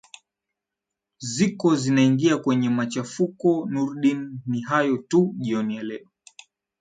ziko 1.19 1.75
zinaingia 1.75 2.37
kwenye 2.37 2.69
machafuko 2.69 3.67
nurdin 3.69 4.39
ni 4.45 4.61
hayo 4.61 4.97
tu 4.97 5.33
jioni 5.37 5.75
ya 5.77 5.83
leo 5.83 6.07